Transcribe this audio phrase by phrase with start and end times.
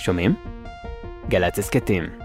[0.00, 0.34] שומעים?
[1.28, 2.19] גל"צ הסכתים.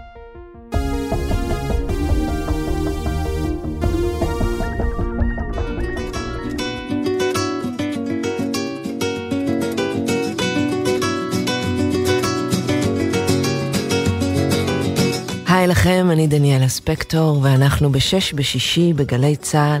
[15.66, 19.80] היי לכם, אני דניאלה ספקטור, ואנחנו בשש בשישי בגלי צה"ל,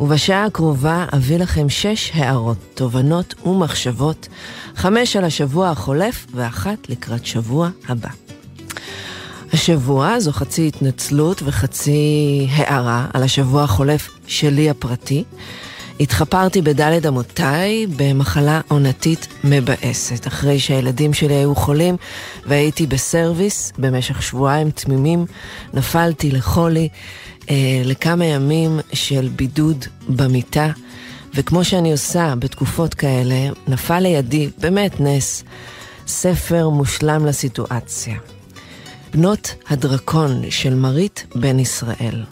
[0.00, 4.28] ובשעה הקרובה אביא לכם שש הערות, תובנות ומחשבות,
[4.76, 8.08] חמש על השבוע החולף ואחת לקראת שבוע הבא.
[9.52, 15.24] השבוע זו חצי התנצלות וחצי הערה על השבוע החולף שלי הפרטי.
[16.00, 20.26] התחפרתי בדלת אמותיי במחלה עונתית מבאסת.
[20.26, 21.96] אחרי שהילדים שלי היו חולים
[22.46, 25.26] והייתי בסרוויס במשך שבועיים תמימים,
[25.74, 26.88] נפלתי לחולי
[27.50, 30.70] אה, לכמה ימים של בידוד במיטה,
[31.34, 35.44] וכמו שאני עושה בתקופות כאלה, נפל לידי, באמת נס,
[36.06, 38.16] ספר מושלם לסיטואציה.
[39.12, 42.24] בנות הדרקון של מרית בן ישראל.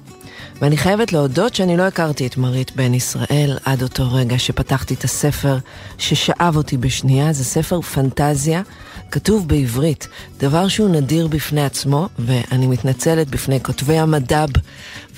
[0.62, 5.04] ואני חייבת להודות שאני לא הכרתי את מרית בן ישראל עד אותו רגע שפתחתי את
[5.04, 5.58] הספר
[5.98, 7.32] ששאב אותי בשנייה.
[7.32, 8.62] זה ספר פנטזיה,
[9.10, 14.48] כתוב בעברית, דבר שהוא נדיר בפני עצמו, ואני מתנצלת בפני כותבי המדב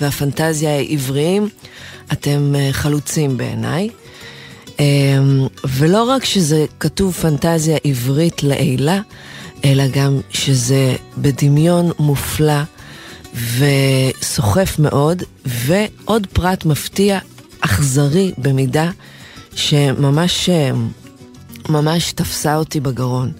[0.01, 1.49] והפנטזיה העבריים,
[2.11, 3.89] אתם אה, חלוצים בעיניי.
[4.79, 8.99] אמ, ולא רק שזה כתוב פנטזיה עברית לעילה,
[9.65, 12.61] אלא גם שזה בדמיון מופלא.
[13.35, 17.19] וסוחף מאוד, ועוד פרט מפתיע,
[17.61, 18.91] אכזרי במידה,
[19.55, 20.49] שממש
[21.69, 23.31] ממש תפסה אותי בגרון.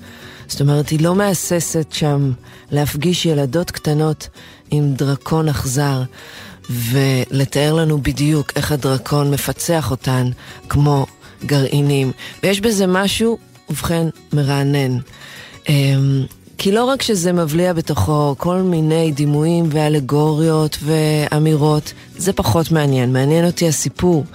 [0.48, 2.32] זאת אומרת, היא לא מהססת שם
[2.72, 4.30] להפגיש ילדות קטנות
[4.72, 6.04] עם דרקון אכזר,
[6.70, 10.30] ולתאר לנו בדיוק איך הדרקון מפצח אותן
[10.70, 11.06] כמו
[11.46, 12.12] גרעינים.
[12.44, 13.38] ויש בזה משהו,
[13.70, 14.98] ובכן, מרענן.
[16.58, 23.14] כי לא רק שזה מבליע בתוכו כל מיני דימויים ואלגוריות ואמירות, זה פחות מעניין.
[23.14, 24.26] מעניין אותי הסיפור.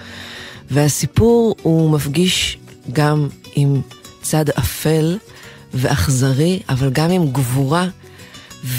[0.71, 2.59] והסיפור הוא מפגיש
[2.93, 3.81] גם עם
[4.23, 5.19] צד אפל
[5.75, 7.89] ואכזרי, אבל גם עם גבורה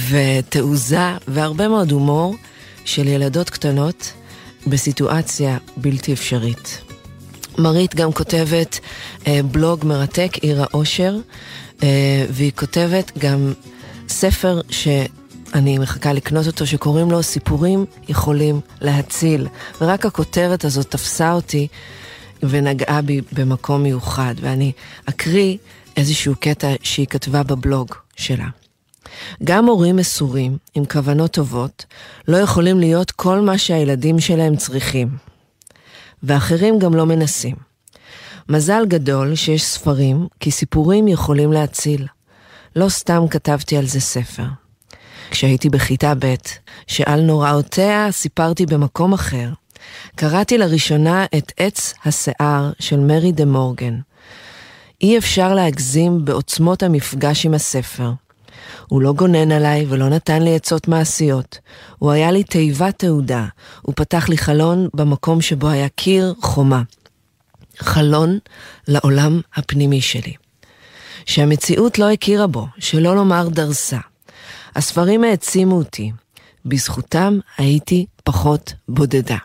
[0.10, 2.36] ותעוזה והרבה מאוד הומור
[2.86, 4.14] של ילדות קטנות
[4.68, 6.82] בסיטואציה בלתי אפשרית.
[7.58, 8.80] מרית גם כותבת
[9.28, 11.16] אה, בלוג מרתק, עיר האושר,
[12.30, 13.54] והיא כותבת גם
[14.10, 19.48] ספר שאני מחכה לקנות אותו, שקוראים לו סיפורים יכולים להציל.
[19.82, 21.68] ורק הכותרת הזאת תפסה אותי
[22.44, 24.36] ונגעה בי במקום מיוחד.
[24.42, 24.72] ואני
[25.06, 25.58] אקריא
[25.98, 28.48] איזשהו קטע שהיא כתבה בבלוג שלה.
[29.44, 31.86] גם הורים מסורים, עם כוונות טובות,
[32.28, 35.08] לא יכולים להיות כל מה שהילדים שלהם צריכים.
[36.24, 37.71] ואחרים גם לא מנסים.
[38.52, 42.08] מזל גדול שיש ספרים, כי סיפורים יכולים להציל.
[42.76, 44.44] לא סתם כתבתי על זה ספר.
[45.32, 46.36] כשהייתי בכיתה ב',
[46.88, 49.50] שעל נוראותיה סיפרתי במקום אחר,
[50.16, 54.00] קראתי לראשונה את עץ השיער של מרי דה מורגן.
[55.02, 58.12] אי אפשר להגזים בעוצמות המפגש עם הספר.
[58.88, 61.60] הוא לא גונן עליי ולא נתן לי עצות מעשיות.
[62.00, 63.46] הוא היה לי תיבת תעודה.
[63.82, 66.82] הוא פתח לי חלון במקום שבו היה קיר חומה.
[67.84, 68.40] חלון
[68.88, 70.34] לעולם הפנימי שלי.
[71.26, 73.98] שהמציאות לא הכירה בו, שלא לומר דרסה.
[74.76, 76.12] הספרים העצימו אותי,
[76.66, 79.38] בזכותם הייתי פחות בודדה.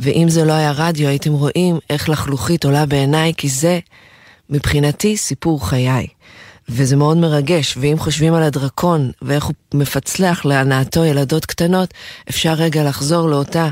[0.00, 3.78] ואם זה לא היה רדיו, הייתם רואים איך לחלוכית עולה בעיניי, כי זה,
[4.50, 6.06] מבחינתי, סיפור חיי.
[6.68, 11.94] וזה מאוד מרגש, ואם חושבים על הדרקון ואיך הוא מפצלח להנאתו ילדות קטנות,
[12.30, 13.70] אפשר רגע לחזור לאותה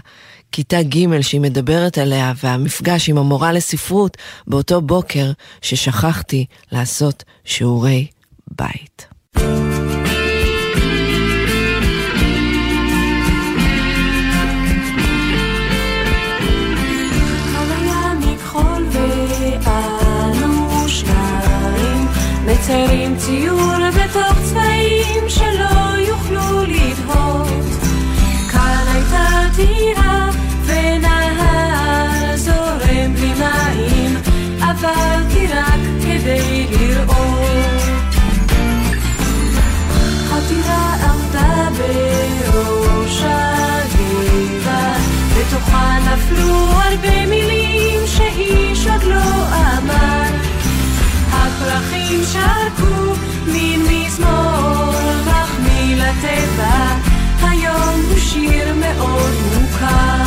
[0.52, 4.16] כיתה ג' שהיא מדברת עליה, והמפגש עם המורה לספרות
[4.46, 5.32] באותו בוקר
[5.62, 8.06] ששכחתי לעשות שיעורי
[8.50, 9.06] בית.
[22.48, 23.57] מציירים ציור
[46.12, 50.22] נפלו הרבה מילים שאיש עוד לא אמר.
[51.32, 53.14] הפרחים שרקו
[53.46, 54.92] מין מזמור
[55.26, 56.96] מחמיא לטבע,
[57.42, 60.24] היום הוא שיר מאוד מוכר.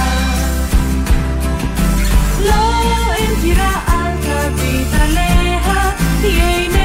[2.40, 2.82] לא
[3.18, 5.92] אין טירה אל תביט עליה,
[6.24, 6.81] היא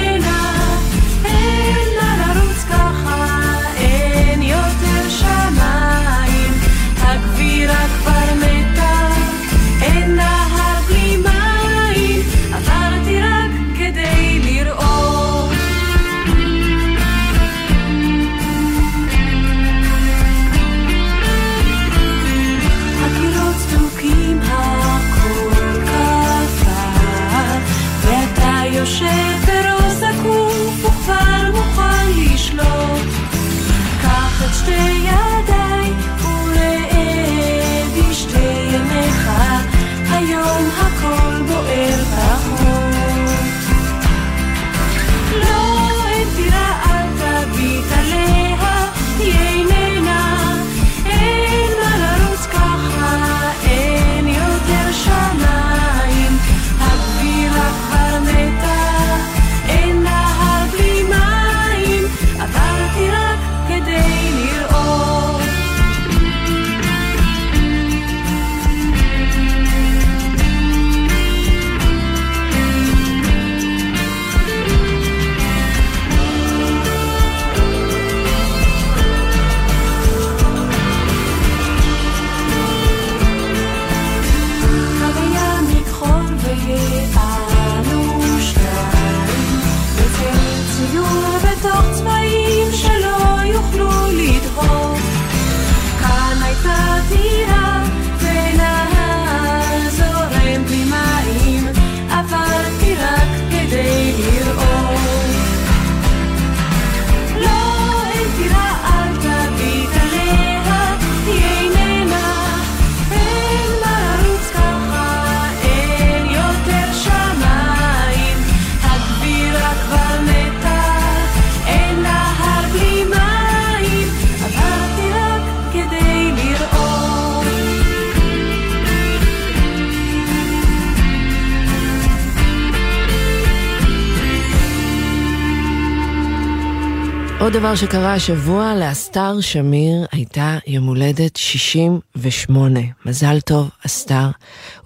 [137.47, 142.81] עוד דבר שקרה השבוע, לאסתר שמיר הייתה יום הולדת 68.
[143.05, 144.31] מזל טוב, אסתר.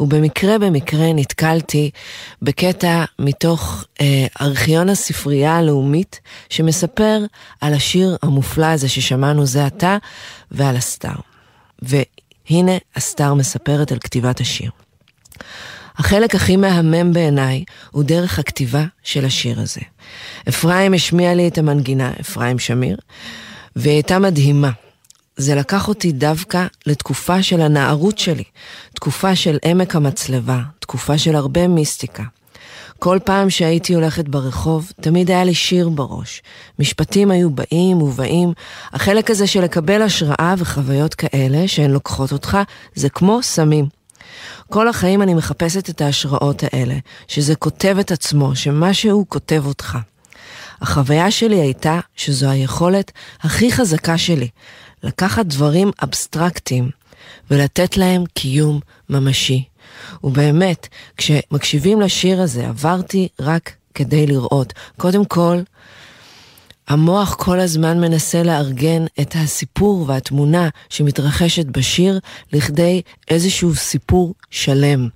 [0.01, 1.91] ובמקרה במקרה נתקלתי
[2.43, 7.25] בקטע מתוך אה, ארכיון הספרייה הלאומית, שמספר
[7.61, 9.97] על השיר המופלא הזה ששמענו זה עתה,
[10.51, 11.17] ועל אסתר.
[11.83, 14.71] והנה אסתר מספרת על כתיבת השיר.
[16.00, 19.81] החלק הכי מהמם בעיניי הוא דרך הכתיבה של השיר הזה.
[20.49, 22.97] אפרים השמיע לי את המנגינה, אפרים שמיר,
[23.76, 24.70] והיא הייתה מדהימה.
[25.37, 28.44] זה לקח אותי דווקא לתקופה של הנערות שלי,
[28.94, 32.23] תקופה של עמק המצלבה, תקופה של הרבה מיסטיקה.
[32.99, 36.43] כל פעם שהייתי הולכת ברחוב, תמיד היה לי שיר בראש.
[36.79, 38.52] משפטים היו באים ובאים.
[38.93, 42.58] החלק הזה של לקבל השראה וחוויות כאלה שהן לוקחות אותך,
[42.94, 44.00] זה כמו סמים.
[44.71, 46.94] כל החיים אני מחפשת את ההשראות האלה,
[47.29, 49.99] שזה כותב את עצמו, שמשהו כותב אותך.
[50.81, 54.49] החוויה שלי הייתה שזו היכולת הכי חזקה שלי,
[55.03, 56.91] לקחת דברים אבסטרקטיים
[57.50, 58.81] ולתת להם קיום
[59.11, 59.65] ממשי.
[60.25, 64.73] ובאמת, כשמקשיבים לשיר הזה, עברתי רק כדי לראות.
[64.97, 65.59] קודם כל,
[66.90, 72.18] המוח כל הזמן מנסה לארגן את הסיפור והתמונה שמתרחשת בשיר
[72.52, 75.09] לכדי איזשהו סיפור שלם.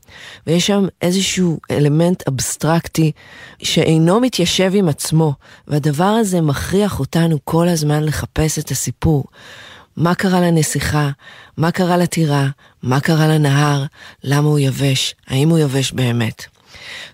[0.47, 3.13] ויש שם איזשהו אלמנט אבסטרקטי
[3.63, 5.35] שאינו מתיישב עם עצמו,
[5.69, 9.25] והדבר הזה מכריח אותנו כל הזמן לחפש את הסיפור.
[9.97, 11.11] מה קרה לנסיכה?
[11.57, 12.49] מה קרה לטירה?
[12.83, 13.85] מה קרה לנהר?
[14.25, 15.15] למה הוא יבש?
[15.27, 16.45] האם הוא יבש באמת?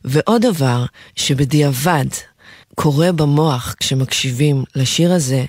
[0.05, 0.85] ועוד דבר
[1.17, 2.07] שבדיעבד
[2.75, 5.45] קורה במוח כשמקשיבים לשיר הזה,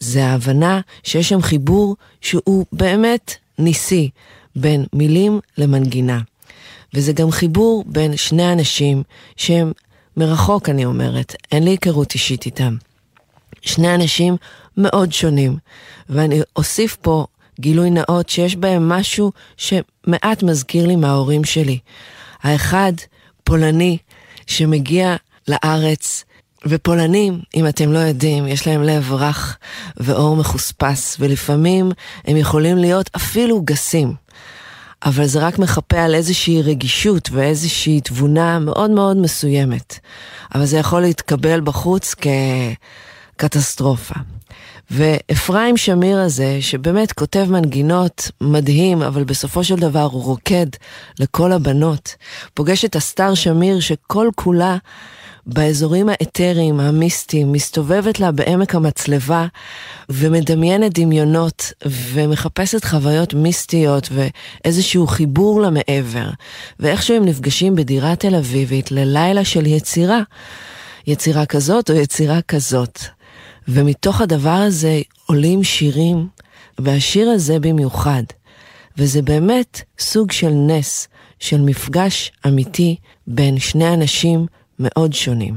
[0.00, 4.10] זה ההבנה שיש שם חיבור שהוא באמת ניסי
[4.56, 6.20] בין מילים למנגינה.
[6.94, 9.02] וזה גם חיבור בין שני אנשים
[9.36, 9.72] שהם
[10.16, 12.76] מרחוק, אני אומרת, אין לי היכרות אישית איתם.
[13.62, 14.36] שני אנשים
[14.76, 15.56] מאוד שונים,
[16.08, 17.26] ואני אוסיף פה
[17.60, 21.78] גילוי נאות שיש בהם משהו שמעט מזכיר לי מההורים שלי.
[22.42, 22.92] האחד,
[23.44, 23.98] פולני,
[24.46, 25.16] שמגיע
[25.48, 26.24] לארץ
[26.66, 29.58] ופולנים, אם אתם לא יודעים, יש להם לב רך
[29.96, 31.92] ואור מחוספס, ולפעמים
[32.24, 34.14] הם יכולים להיות אפילו גסים.
[35.04, 39.98] אבל זה רק מחפה על איזושהי רגישות ואיזושהי תבונה מאוד מאוד מסוימת.
[40.54, 42.14] אבל זה יכול להתקבל בחוץ
[43.36, 44.14] כקטסטרופה.
[44.90, 50.66] ואפרים שמיר הזה, שבאמת כותב מנגינות מדהים, אבל בסופו של דבר הוא רוקד
[51.18, 52.14] לכל הבנות,
[52.54, 54.76] פוגש את הסטאר שמיר שכל כולה
[55.46, 59.46] באזורים האתריים, המיסטיים, מסתובבת לה בעמק המצלבה
[60.08, 66.30] ומדמיינת דמיונות ומחפשת חוויות מיסטיות ואיזשהו חיבור למעבר.
[66.80, 70.20] ואיכשהו הם נפגשים בדירה תל אביבית ללילה של יצירה.
[71.06, 72.98] יצירה כזאת או יצירה כזאת.
[73.68, 76.28] ומתוך הדבר הזה עולים שירים,
[76.78, 78.22] והשיר הזה במיוחד.
[78.98, 81.08] וזה באמת סוג של נס,
[81.38, 82.96] של מפגש אמיתי
[83.26, 84.46] בין שני אנשים
[84.79, 85.55] מאוד שונים.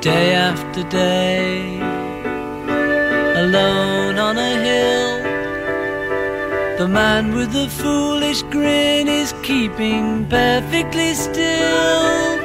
[0.00, 1.50] Day after day,
[3.42, 5.10] alone on a hill,
[6.78, 10.04] the man with the foolish grin is keeping
[10.36, 12.38] perfectly still.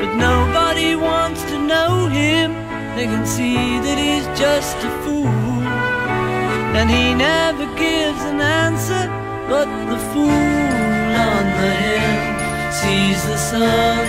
[0.00, 2.48] But nobody wants to know him,
[2.96, 5.58] they can see that he's just a fool.
[6.78, 9.04] And he never gives an answer,
[9.52, 10.79] but the fool on
[11.61, 14.03] the hill sees the sun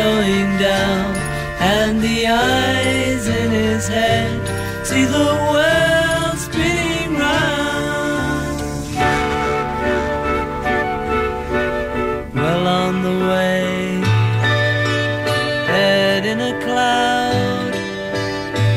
[0.00, 1.10] going down,
[1.76, 4.40] and the eyes in his head.
[4.88, 8.56] See the world spinning round.
[12.40, 13.64] Well on the way,
[15.72, 17.72] head in a cloud,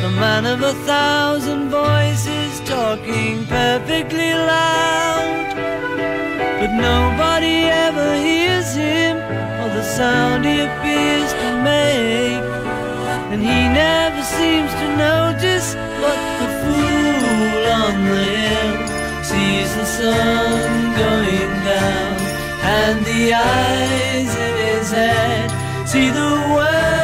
[0.04, 5.37] the man of a thousand voices talking perfectly loud
[6.78, 9.18] nobody ever hears him
[9.62, 12.44] or the sound he appears to make.
[13.32, 18.74] And he never seems to notice, what the fool on the hill
[19.24, 20.58] sees the sun
[21.04, 22.14] going down,
[22.80, 26.97] and the eyes in his head see the world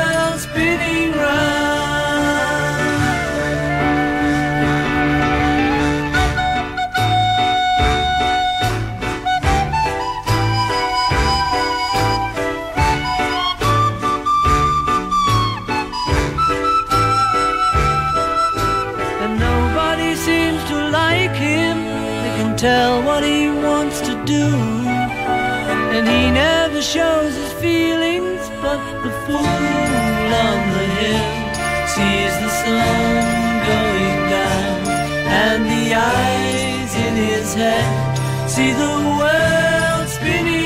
[38.55, 40.62] see the world spinning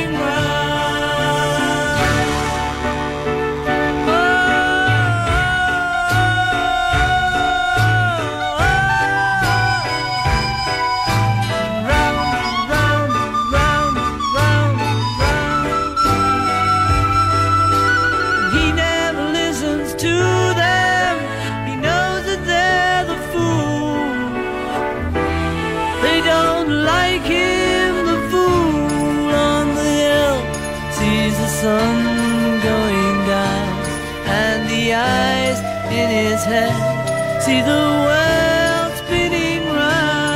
[37.48, 40.28] see the world spinning round.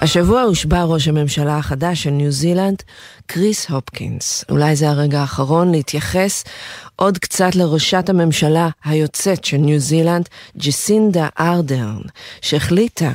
[0.00, 2.82] השבוע הושבע ראש הממשלה החדש של ניו זילנד,
[3.26, 4.44] קריס הופקינס.
[4.50, 6.44] אולי זה הרגע האחרון להתייחס
[7.02, 12.00] עוד קצת לראשת הממשלה היוצאת של ניו זילנד, ג'סינדה ארדרן,
[12.40, 13.12] שהחליטה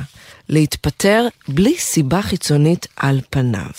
[0.48, 3.70] להתפטר בלי סיבה חיצונית על פניו.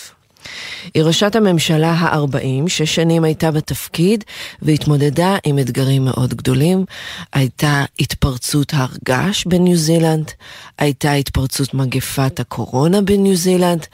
[0.94, 4.24] היא ראשת הממשלה ה-40, שש שנים הייתה בתפקיד
[4.62, 6.86] והתמודדה עם אתגרים מאוד גדולים.
[7.34, 10.32] הייתה התפרצות הר געש בניו זילנד,
[10.77, 13.86] הייתה התפרצות מגפת הקורונה בניו זילנד,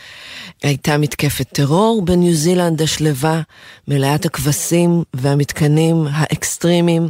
[0.64, 3.42] הייתה מתקפת טרור בניו זילנד השלווה,
[3.88, 7.10] מלאת הכבשים והמתקנים האקסטרימיים,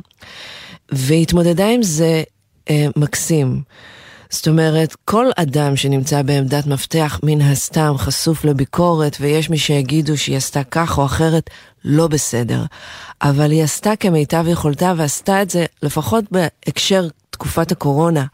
[0.92, 2.24] והתמודדה עם זה
[2.70, 3.62] אה, מקסים.
[4.30, 10.38] זאת אומרת, כל אדם שנמצא בעמדת מפתח מן הסתם חשוף לביקורת, ויש מי שיגידו שהיא
[10.38, 11.50] עשתה כך או אחרת,
[11.84, 12.64] לא בסדר.
[13.22, 18.26] אבל היא עשתה כמיטב יכולתה, ועשתה את זה לפחות בהקשר תקופת הקורונה.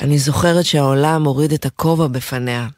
[0.00, 2.68] אני זוכרת שהעולם הוריד את הכובע בפניה.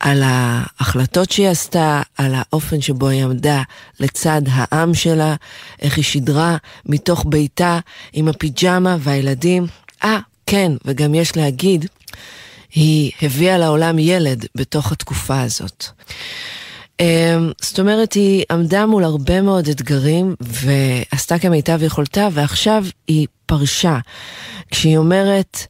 [0.00, 3.62] על ההחלטות שהיא עשתה, על האופן שבו היא עמדה
[4.00, 5.34] לצד העם שלה,
[5.82, 6.56] איך היא שידרה
[6.86, 7.78] מתוך ביתה
[8.12, 9.66] עם הפיג'מה והילדים.
[10.04, 11.86] אה, כן, וגם יש להגיד,
[12.74, 15.86] היא הביאה לעולם ילד בתוך התקופה הזאת.
[17.00, 23.98] אמ, זאת אומרת, היא עמדה מול הרבה מאוד אתגרים ועשתה כמיטב יכולתה, ועכשיו היא פרשה.
[24.70, 25.66] כשהיא אומרת,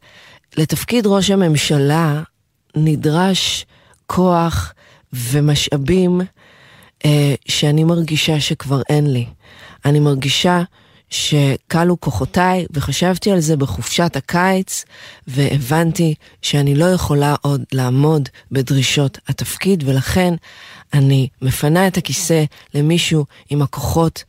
[0.56, 2.22] לתפקיד ראש הממשלה
[2.76, 3.66] נדרש
[4.06, 4.74] כוח
[5.12, 6.20] ומשאבים
[7.04, 9.26] אה, שאני מרגישה שכבר אין לי.
[9.84, 10.62] אני מרגישה
[11.12, 14.84] שכלו כוחותיי, וחשבתי על זה בחופשת הקיץ,
[15.26, 20.34] והבנתי שאני לא יכולה עוד לעמוד בדרישות התפקיד, ולכן
[20.94, 24.24] אני מפנה את הכיסא למישהו עם הכוחות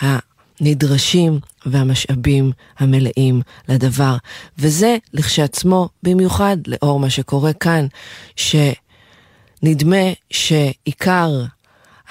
[0.00, 4.16] הנדרשים והמשאבים המלאים לדבר.
[4.58, 7.86] וזה לכשעצמו, במיוחד לאור מה שקורה כאן,
[8.36, 11.30] שנדמה שעיקר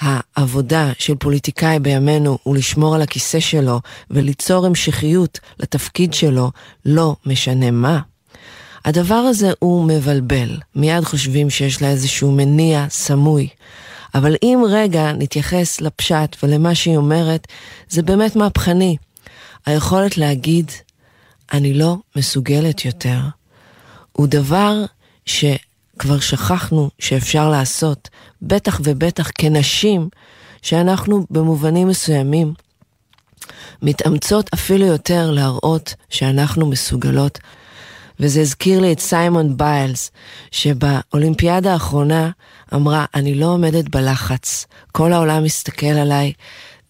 [0.00, 6.50] העבודה של פוליטיקאי בימינו הוא לשמור על הכיסא שלו וליצור המשכיות לתפקיד שלו,
[6.84, 8.00] לא משנה מה.
[8.84, 13.48] הדבר הזה הוא מבלבל, מיד חושבים שיש לה איזשהו מניע סמוי.
[14.14, 17.46] אבל אם רגע נתייחס לפשט ולמה שהיא אומרת,
[17.88, 18.96] זה באמת מהפכני.
[19.66, 20.70] היכולת להגיד,
[21.52, 23.18] אני לא מסוגלת יותר,
[24.12, 24.84] הוא דבר
[25.96, 28.08] שכבר שכחנו שאפשר לעשות,
[28.42, 30.08] בטח ובטח כנשים,
[30.62, 32.54] שאנחנו במובנים מסוימים
[33.82, 37.38] מתאמצות אפילו יותר להראות שאנחנו מסוגלות.
[38.20, 40.10] וזה הזכיר לי את סיימון ביילס,
[40.50, 42.30] שבאולימפיאדה האחרונה
[42.74, 46.32] אמרה, אני לא עומדת בלחץ, כל העולם מסתכל עליי.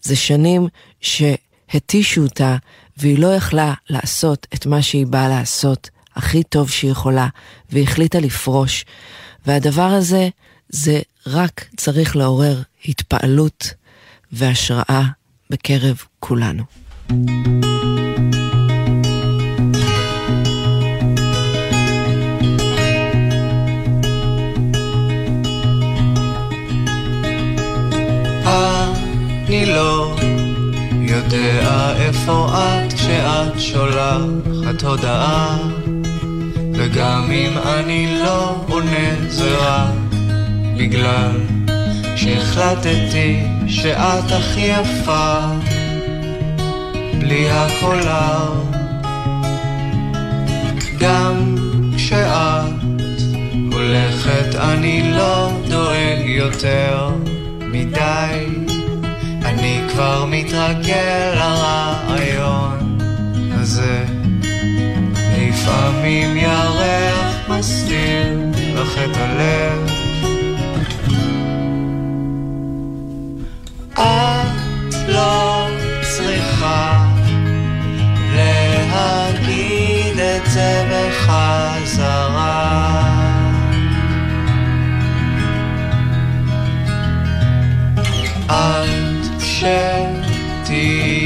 [0.03, 0.69] זה שנים
[1.01, 2.57] שהתישו אותה,
[2.97, 7.29] והיא לא יכלה לעשות את מה שהיא באה לעשות הכי טוב שהיא יכולה,
[7.71, 8.85] והחליטה לפרוש.
[9.47, 10.29] והדבר הזה,
[10.69, 13.75] זה רק צריך לעורר התפעלות
[14.33, 15.03] והשראה
[15.51, 16.63] בקרב כולנו.
[29.49, 30.17] אני לא
[31.01, 35.59] יודע איפה את כשאת שולחת הודעה
[36.77, 39.95] וגם אם אני לא עונה זה רק
[40.77, 41.31] בגלל
[42.17, 45.39] שהחלטתי שאת הכי יפה.
[47.19, 48.67] בלי הקולר
[50.99, 51.57] גם
[51.97, 52.73] כשאת
[53.73, 57.11] הולכת אני לא דואג יותר
[57.61, 58.47] מדי.
[59.45, 62.99] אני כבר מתרגל לרעיון
[63.53, 64.26] הזה
[65.67, 68.39] לפעמים ירח מסתיר
[68.75, 69.91] לך את הלב.
[73.93, 75.67] את לא
[76.03, 77.07] צריכה
[78.35, 82.67] להגיד את זה בחזרה.
[88.47, 91.17] את שתהיי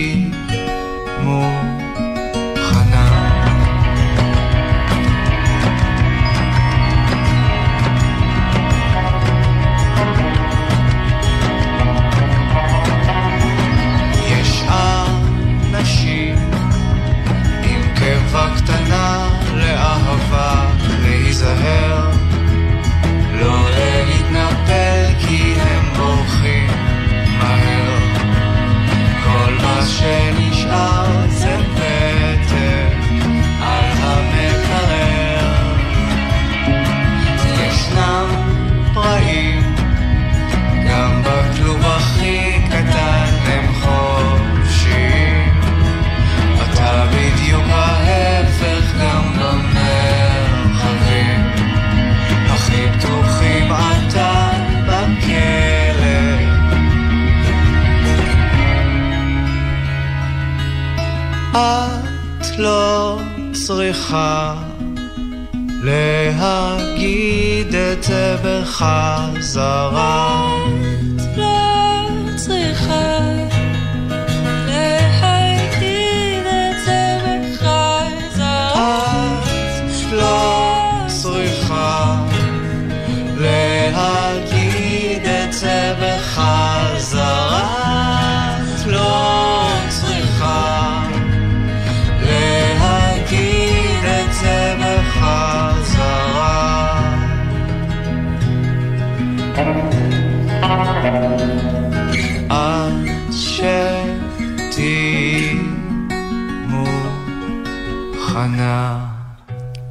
[108.31, 109.07] מוכנה.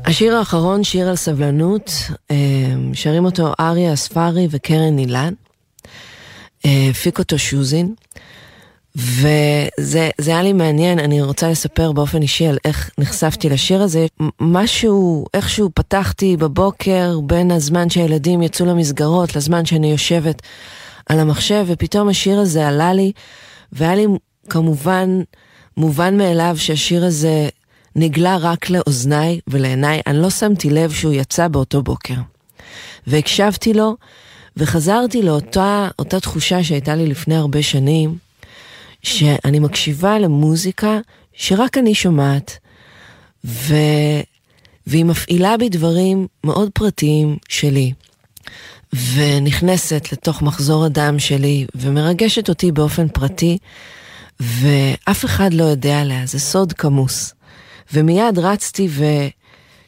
[0.05, 1.91] השיר האחרון, שיר על סבלנות,
[2.31, 2.35] אה,
[2.93, 5.33] שרים אותו אריה אספרי וקרן אילן.
[6.65, 7.93] אה, הפיק אותו שוזין.
[8.95, 14.05] וזה זה היה לי מעניין, אני רוצה לספר באופן אישי על איך נחשפתי לשיר הזה.
[14.39, 20.41] משהו, איכשהו פתחתי בבוקר בין הזמן שהילדים יצאו למסגרות לזמן שאני יושבת
[21.09, 23.11] על המחשב, ופתאום השיר הזה עלה לי,
[23.71, 24.05] והיה לי
[24.49, 25.21] כמובן
[25.77, 27.49] מובן מאליו שהשיר הזה
[27.95, 32.13] נגלה רק לאוזניי ולעיניי, אני לא שמתי לב שהוא יצא באותו בוקר.
[33.07, 33.95] והקשבתי לו,
[34.57, 38.17] וחזרתי לאותה אותה תחושה שהייתה לי לפני הרבה שנים,
[39.03, 40.99] שאני מקשיבה למוזיקה
[41.33, 42.57] שרק אני שומעת,
[43.45, 43.75] ו...
[44.87, 47.93] והיא מפעילה בי דברים מאוד פרטיים שלי,
[49.13, 53.57] ונכנסת לתוך מחזור הדם שלי, ומרגשת אותי באופן פרטי,
[54.39, 57.33] ואף אחד לא יודע עליה, זה סוד כמוס.
[57.93, 58.87] ומיד רצתי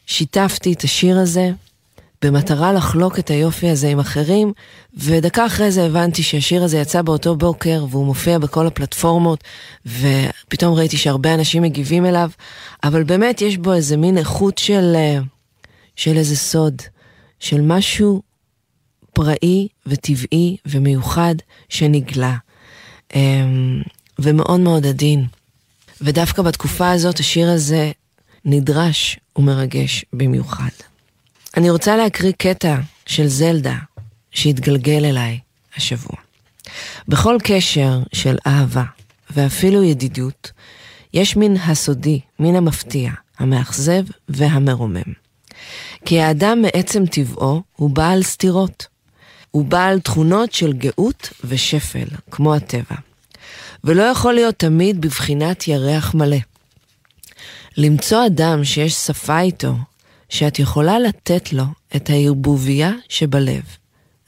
[0.08, 1.50] ושיתפתי את השיר הזה,
[2.22, 4.52] במטרה לחלוק את היופי הזה עם אחרים,
[4.94, 9.44] ודקה אחרי זה הבנתי שהשיר הזה יצא באותו בוקר, והוא מופיע בכל הפלטפורמות,
[9.86, 12.30] ופתאום ראיתי שהרבה אנשים מגיבים אליו,
[12.84, 14.96] אבל באמת יש בו איזה מין איכות של,
[15.96, 16.82] של איזה סוד,
[17.40, 18.22] של משהו
[19.12, 21.34] פראי וטבעי ומיוחד
[21.68, 22.36] שנגלה,
[24.18, 25.26] ומאוד מאוד עדין.
[26.02, 27.90] ודווקא בתקופה הזאת השיר הזה
[28.44, 30.68] נדרש ומרגש במיוחד.
[31.56, 33.76] אני רוצה להקריא קטע של זלדה
[34.30, 35.38] שהתגלגל אליי
[35.76, 36.16] השבוע.
[37.08, 38.84] בכל קשר של אהבה
[39.30, 40.52] ואפילו ידידות,
[41.14, 45.12] יש מן הסודי, מן המפתיע, המאכזב והמרומם.
[46.04, 48.86] כי האדם מעצם טבעו הוא בעל סתירות.
[49.50, 52.96] הוא בעל תכונות של גאות ושפל, כמו הטבע.
[53.84, 56.36] ולא יכול להיות תמיד בבחינת ירח מלא.
[57.76, 59.74] למצוא אדם שיש שפה איתו,
[60.28, 61.64] שאת יכולה לתת לו
[61.96, 63.62] את הערבוביה שבלב,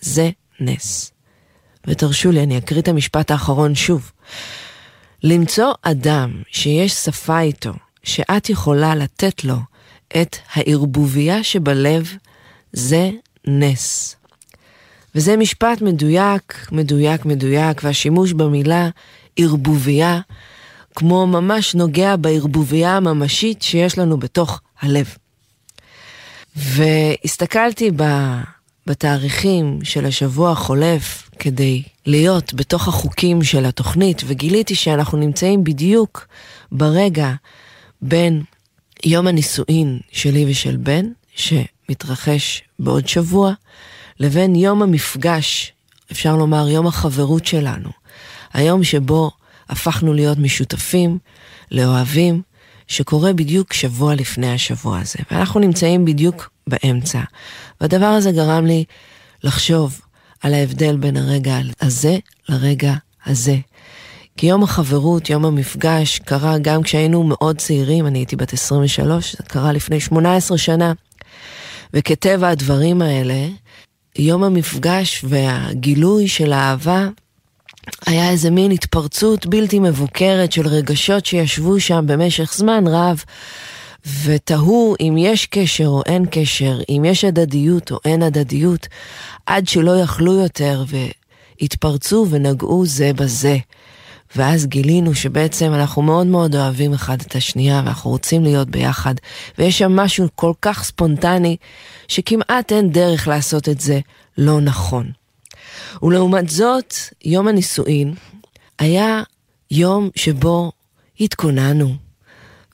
[0.01, 1.12] זה נס.
[1.87, 4.12] ותרשו לי, אני אקריא את המשפט האחרון שוב.
[5.23, 9.57] למצוא אדם שיש שפה איתו, שאת יכולה לתת לו
[10.23, 12.12] את הערבוביה שבלב,
[12.73, 13.11] זה
[13.47, 14.17] נס.
[15.14, 18.88] וזה משפט מדויק, מדויק, מדויק, והשימוש במילה
[19.37, 20.20] ערבוביה,
[20.94, 25.16] כמו ממש נוגע בערבוביה הממשית שיש לנו בתוך הלב.
[26.57, 28.03] והסתכלתי ב...
[28.87, 36.27] בתאריכים של השבוע החולף כדי להיות בתוך החוקים של התוכנית, וגיליתי שאנחנו נמצאים בדיוק
[36.73, 37.33] ברגע
[38.03, 38.42] בין
[39.05, 43.53] יום הנישואין שלי ושל בן, שמתרחש בעוד שבוע,
[44.20, 45.73] לבין יום המפגש,
[46.12, 47.90] אפשר לומר יום החברות שלנו.
[48.55, 49.31] היום שבו
[49.69, 51.19] הפכנו להיות משותפים,
[51.71, 52.43] לאוהבים,
[52.87, 55.19] שקורה בדיוק שבוע לפני השבוע הזה.
[55.31, 57.21] ואנחנו נמצאים בדיוק באמצע.
[57.81, 58.85] והדבר הזה גרם לי
[59.45, 60.01] לחשוב
[60.43, 62.95] על ההבדל בין הרגע הזה לרגע
[63.27, 63.57] הזה.
[64.37, 69.43] כי יום החברות, יום המפגש, קרה גם כשהיינו מאוד צעירים, אני הייתי בת 23, זה
[69.43, 70.93] קרה לפני 18 שנה.
[71.95, 73.49] וכטבע הדברים האלה,
[74.19, 77.09] יום המפגש והגילוי של האהבה
[78.07, 83.25] היה איזה מין התפרצות בלתי מבוקרת של רגשות שישבו שם במשך זמן רב,
[84.25, 88.88] ותהו אם יש קשר או אין קשר, אם יש הדדיות או אין הדדיות,
[89.47, 90.85] עד שלא יכלו יותר
[91.61, 93.59] והתפרצו ונגעו זה בזה.
[94.37, 99.14] ואז גילינו שבעצם אנחנו מאוד מאוד אוהבים אחד את השנייה ואנחנו רוצים להיות ביחד,
[99.59, 101.57] ויש שם משהו כל כך ספונטני,
[102.09, 104.01] שכמעט אין דרך לעשות את זה
[104.38, 105.24] לא נכון.
[106.03, 108.15] ולעומת זאת, יום הנישואין
[108.79, 109.23] היה
[109.71, 110.73] יום שבו
[111.21, 111.95] התכוננו,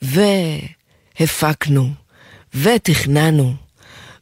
[0.02, 1.88] והפקנו,
[2.54, 3.54] ותכננו,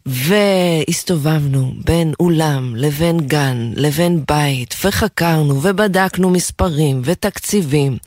[0.08, 7.98] והסתובבנו בין אולם לבין גן לבין בית, וחקרנו ובדקנו מספרים ותקציבים,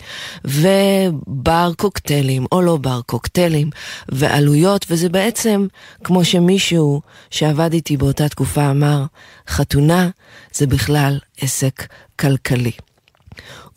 [0.46, 3.70] ובר קוקטיילים או לא בר קוקטיילים,
[4.10, 5.68] ועלויות, וזה בעצם,
[6.04, 9.06] כמו שמישהו שעבד איתי באותה תקופה אמר,
[9.48, 10.10] חתונה
[10.54, 11.88] זה בכלל עסק
[12.20, 12.72] כלכלי.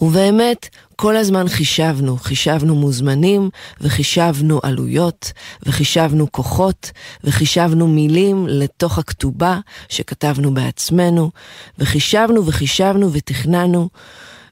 [0.00, 6.90] ובאמת, כל הזמן חישבנו, חישבנו מוזמנים, וחישבנו עלויות, וחישבנו כוחות,
[7.24, 11.30] וחישבנו מילים לתוך הכתובה שכתבנו בעצמנו,
[11.78, 13.88] וחישבנו וחישבנו ותכננו.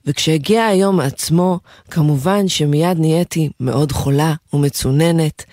[0.07, 1.59] וכשהגיע היום עצמו,
[1.91, 5.45] כמובן שמיד נהייתי מאוד חולה ומצוננת,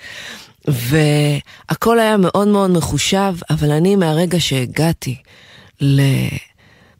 [0.67, 5.15] והכל היה מאוד מאוד מחושב, אבל אני מהרגע שהגעתי.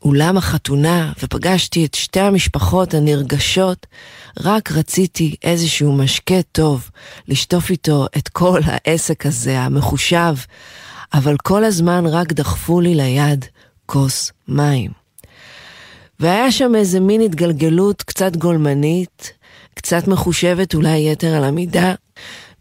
[0.01, 3.87] אולם החתונה ופגשתי את שתי המשפחות הנרגשות,
[4.39, 6.89] רק רציתי איזשהו משקה טוב,
[7.27, 10.33] לשטוף איתו את כל העסק הזה, המחושב,
[11.13, 13.45] אבל כל הזמן רק דחפו לי ליד
[13.85, 14.91] כוס מים.
[16.19, 19.33] והיה שם איזה מין התגלגלות קצת גולמנית,
[19.73, 21.93] קצת מחושבת אולי יתר על המידה,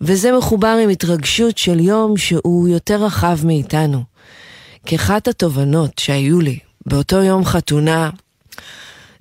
[0.01, 4.03] וזה מחובר עם התרגשות של יום שהוא יותר רחב מאיתנו.
[4.87, 8.11] כאחת התובנות שהיו לי באותו יום חתונה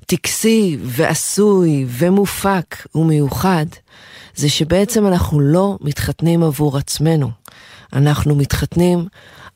[0.05, 3.65] טקסי ועשוי ומופק ומיוחד,
[4.35, 7.31] זה שבעצם אנחנו לא מתחתנים עבור עצמנו.
[7.93, 9.07] אנחנו מתחתנים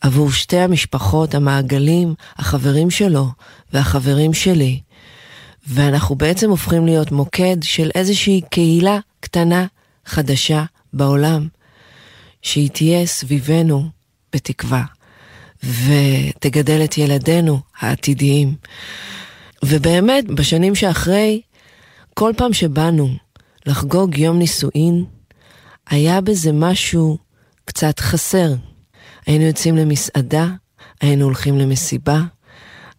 [0.01, 3.27] עבור שתי המשפחות, המעגלים, החברים שלו
[3.73, 4.79] והחברים שלי.
[5.67, 9.65] ואנחנו בעצם הופכים להיות מוקד של איזושהי קהילה קטנה,
[10.05, 11.47] חדשה, בעולם,
[12.41, 13.89] שהיא תהיה סביבנו
[14.33, 14.83] בתקווה.
[15.63, 18.55] ותגדל את ילדינו העתידיים.
[19.65, 21.41] ובאמת, בשנים שאחרי,
[22.13, 23.09] כל פעם שבאנו
[23.65, 25.05] לחגוג יום נישואין,
[25.89, 27.17] היה בזה משהו
[27.65, 28.53] קצת חסר.
[29.25, 30.47] היינו יוצאים למסעדה,
[31.01, 32.21] היינו הולכים למסיבה,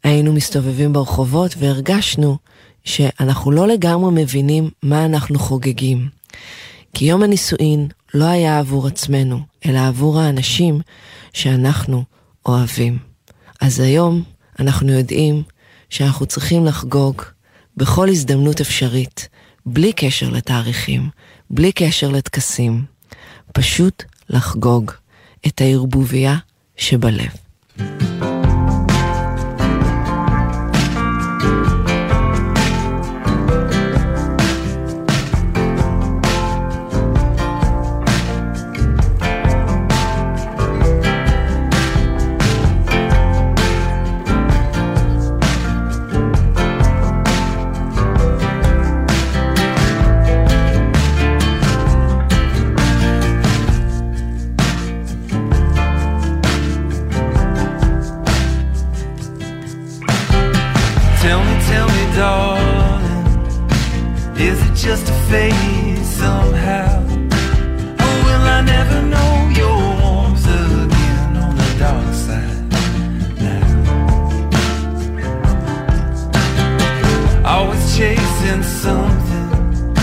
[0.04, 2.36] היינו מסתובבים ברחובות והרגשנו
[2.84, 6.08] שאנחנו לא לגמרי מבינים מה אנחנו חוגגים.
[6.94, 10.80] כי יום הנישואין לא היה עבור עצמנו, אלא עבור האנשים
[11.32, 12.04] שאנחנו
[12.46, 12.98] אוהבים.
[13.60, 14.22] אז היום
[14.58, 15.42] אנחנו יודעים
[15.90, 17.22] שאנחנו צריכים לחגוג
[17.76, 19.28] בכל הזדמנות אפשרית,
[19.66, 21.10] בלי קשר לתאריכים,
[21.50, 22.84] בלי קשר לטקסים,
[23.52, 24.90] פשוט לחגוג
[25.46, 26.36] את הערבוביה
[26.76, 27.32] שבלב.
[64.82, 67.06] just a phase somehow.
[68.00, 72.68] Oh, will I never know your warmth again on the dark side
[73.38, 73.64] now?
[77.46, 79.94] Always chasing something,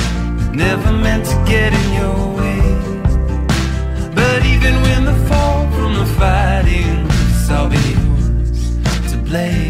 [0.53, 2.63] never meant to get in your way.
[4.15, 7.05] But even when the fall from the fighting,
[7.51, 9.68] I'll be yours to blame.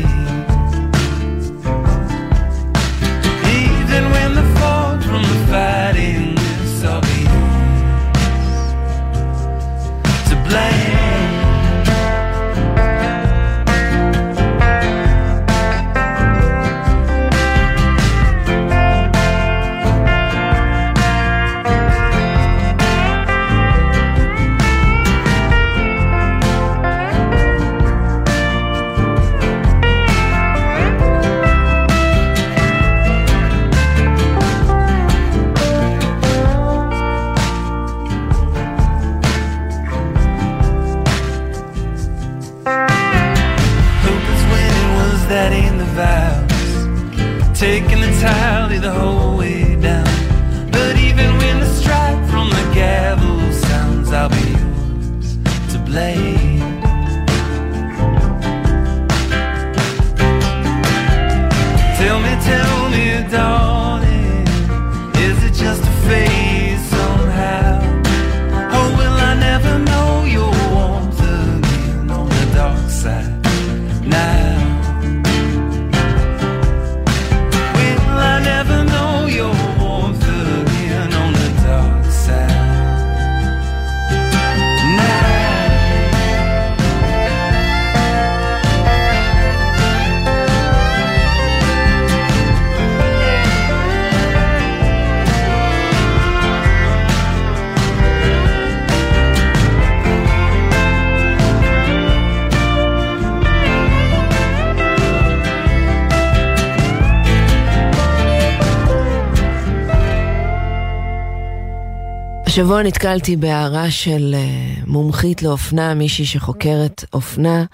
[112.60, 117.65] השבוע נתקלתי בהערה של אה, מומחית לאופנה, מישהי שחוקרת אופנה,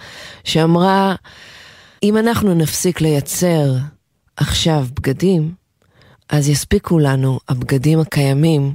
[0.43, 1.15] שאמרה,
[2.04, 3.74] אם אנחנו נפסיק לייצר
[4.38, 5.54] עכשיו בגדים,
[6.30, 8.74] אז יספיקו לנו הבגדים הקיימים,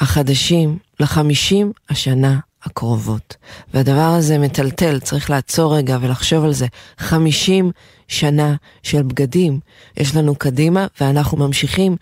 [0.00, 3.36] החדשים, לחמישים השנה הקרובות.
[3.74, 6.66] והדבר הזה מטלטל, צריך לעצור רגע ולחשוב על זה.
[6.98, 7.70] חמישים
[8.08, 9.60] שנה של בגדים
[9.96, 11.96] יש לנו קדימה, ואנחנו ממשיכים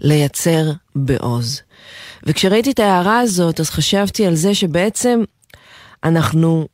[0.00, 1.62] לייצר בעוז.
[2.26, 5.20] וכשראיתי את ההערה הזאת, אז חשבתי על זה שבעצם
[6.04, 6.66] אנחנו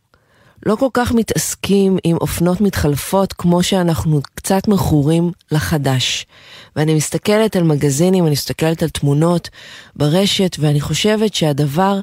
[0.67, 6.27] לא כל כך מתעסקים עם אופנות מתחלפות כמו שאנחנו קצת מכורים לחדש.
[6.77, 9.49] ואני מסתכלת על מגזינים, אני מסתכלת על תמונות
[9.97, 12.01] ברשת, ואני חושבת שהדבר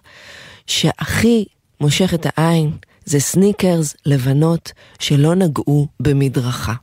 [0.68, 1.46] שהכי
[1.82, 2.72] מושך את העין
[3.06, 6.74] זה סניקרס לבנות שלא נגעו במדרכה.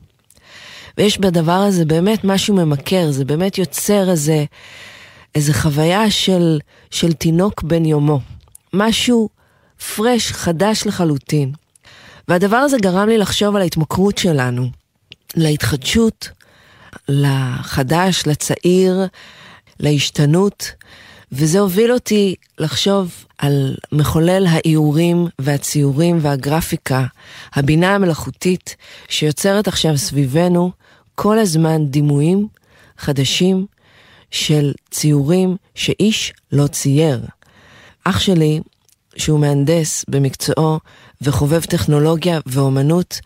[0.97, 4.45] ויש בדבר הזה באמת משהו ממכר, זה באמת יוצר איזה,
[5.35, 6.59] איזה חוויה של,
[6.91, 8.19] של תינוק בן יומו.
[8.73, 9.29] משהו
[9.95, 11.51] פרש, חדש לחלוטין.
[12.27, 14.69] והדבר הזה גרם לי לחשוב על ההתמכרות שלנו,
[15.35, 16.29] להתחדשות,
[17.09, 19.07] לחדש, לצעיר,
[19.79, 20.71] להשתנות,
[21.31, 27.05] וזה הוביל אותי לחשוב על מחולל האיורים והציורים והגרפיקה,
[27.53, 28.75] הבינה המלאכותית
[29.09, 30.71] שיוצרת עכשיו סביבנו
[31.15, 32.47] כל הזמן דימויים
[32.97, 33.65] חדשים
[34.31, 37.25] של ציורים שאיש לא צייר.
[38.03, 38.61] אח שלי,
[39.15, 40.79] שהוא מהנדס במקצועו
[41.21, 43.19] וחובב טכנולוגיה ואומנות,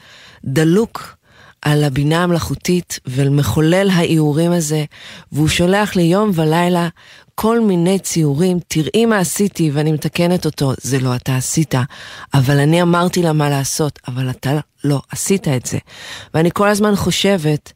[0.43, 1.15] דלוק
[1.61, 4.85] על הבינה המלאכותית ומחולל האיורים הזה,
[5.31, 6.87] והוא שולח לי יום ולילה
[7.35, 11.75] כל מיני ציורים, תראי מה עשיתי, ואני מתקנת אותו, זה לא אתה עשית,
[12.33, 15.77] אבל אני אמרתי לה מה לעשות, אבל אתה לא עשית את זה.
[16.33, 17.73] ואני כל הזמן חושבת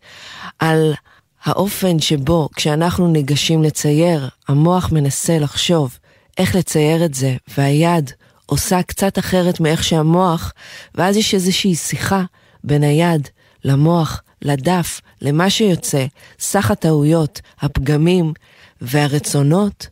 [0.60, 0.94] על
[1.44, 5.98] האופן שבו כשאנחנו ניגשים לצייר, המוח מנסה לחשוב
[6.38, 8.12] איך לצייר את זה, והיד
[8.46, 10.54] עושה קצת אחרת מאיך שהמוח,
[10.96, 12.24] ואז יש איזושהי שיחה
[12.64, 13.28] בין היד
[13.64, 16.06] למוח, לדף, למה שיוצא,
[16.40, 18.34] סך הטעויות, הפגמים
[18.82, 19.88] והרצונות,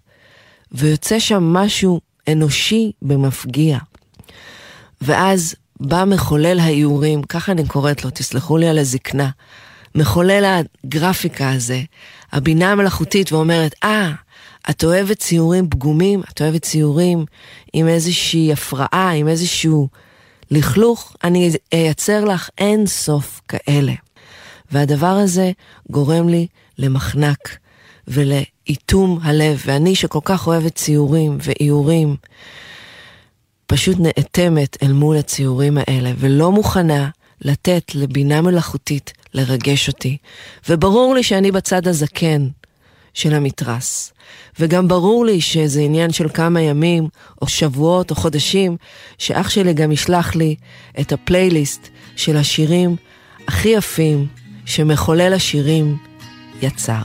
[0.71, 3.77] ויוצא שם משהו אנושי במפגיע.
[5.01, 9.29] ואז בא מחולל האיורים, ככה אני קוראת לו, תסלחו לי על הזקנה,
[9.97, 11.81] מחולל הגרפיקה הזה,
[12.31, 17.25] הבינה המלאכותית ואומרת, אה, ah, את אוהבת ציורים פגומים, את אוהבת ציורים
[17.73, 19.87] עם איזושהי הפרעה, עם איזשהו
[20.51, 23.93] לכלוך, אני אייצר לך אין סוף כאלה.
[24.71, 25.51] והדבר הזה
[25.91, 27.57] גורם לי למחנק
[28.07, 32.15] ולאיתום הלב, ואני שכל כך אוהבת ציורים ואיורים,
[33.67, 37.09] פשוט נאטמת אל מול הציורים האלה, ולא מוכנה
[37.41, 40.17] לתת לבינה מלאכותית לרגש אותי.
[40.69, 42.47] וברור לי שאני בצד הזקן
[43.13, 44.13] של המתרס.
[44.59, 47.07] וגם ברור לי שזה עניין של כמה ימים,
[47.41, 48.77] או שבועות, או חודשים,
[49.17, 50.55] שאח שלי גם ישלח לי
[50.99, 52.95] את הפלייליסט של השירים
[53.47, 54.27] הכי יפים
[54.65, 55.97] שמחולל השירים
[56.61, 57.03] יצר.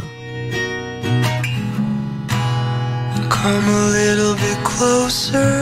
[3.44, 5.52] Come a little bit closer,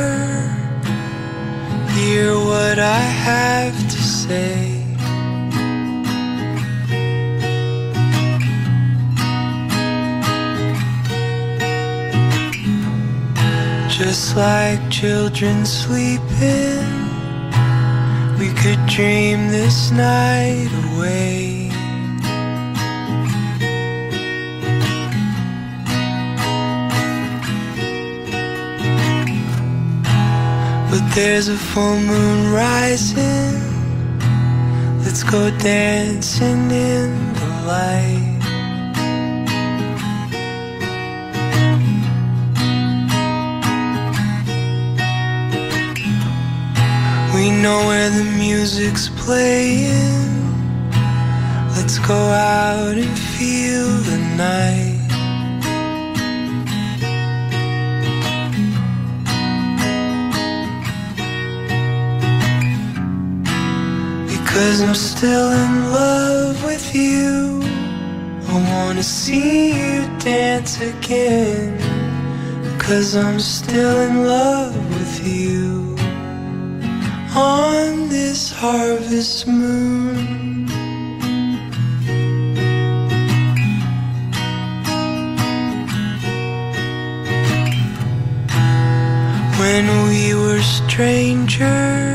[1.95, 4.00] hear what I have to
[4.31, 4.87] say.
[13.99, 16.87] Just like children sleeping,
[18.39, 21.69] we could dream this night away.
[30.91, 33.70] But there's a full moon rising.
[35.05, 38.37] Let's go dancing in the light.
[47.35, 50.31] We know where the music's playing.
[51.77, 54.90] Let's go out and feel the night.
[64.61, 67.63] Because I'm still in love with you.
[68.47, 71.79] I wanna see you dance again.
[72.79, 75.97] Cause I'm still in love with you.
[77.35, 80.67] On this harvest moon.
[89.59, 92.10] When we were strangers,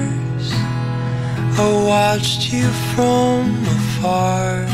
[2.17, 3.41] watched you from
[3.75, 4.65] afar.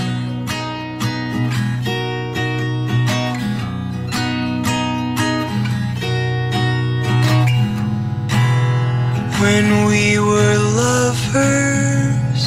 [9.42, 12.44] When we were lovers,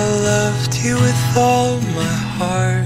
[0.00, 2.81] I loved you with all my heart.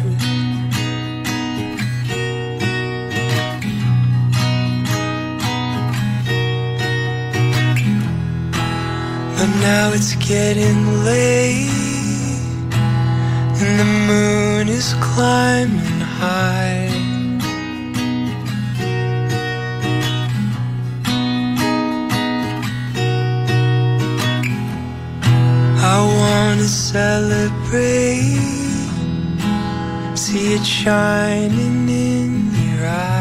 [9.66, 11.68] Now it's getting late,
[13.60, 16.88] and the moon is climbing high.
[25.94, 28.38] I wanna celebrate,
[30.24, 32.30] see it shining in
[32.66, 33.15] your eyes.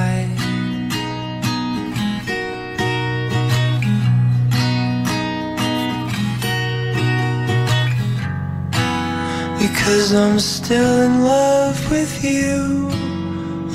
[9.84, 12.88] Because I'm still in love with you.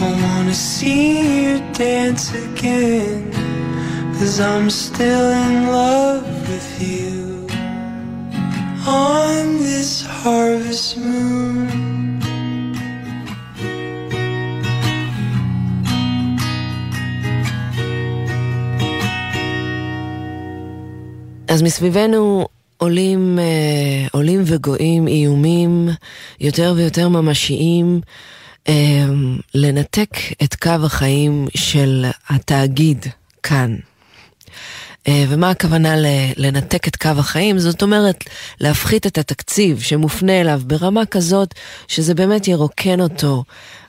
[0.07, 3.31] I wanna see you dance again.
[4.17, 7.47] Cause I'm still in love with you.
[8.87, 11.85] On this harvest moon.
[21.47, 22.47] אז מסביבנו
[22.80, 25.88] עולים, אה, עולים וגואים איומים
[26.40, 28.00] יותר ויותר ממשיים
[28.68, 29.04] אה,
[29.54, 30.10] לנתק
[30.42, 33.06] את קו החיים של התאגיד
[33.42, 33.76] כאן.
[35.08, 37.58] אה, ומה הכוונה ל- לנתק את קו החיים?
[37.58, 38.24] זאת אומרת,
[38.60, 41.54] להפחית את התקציב שמופנה אליו ברמה כזאת
[41.88, 43.44] שזה באמת ירוקן אותו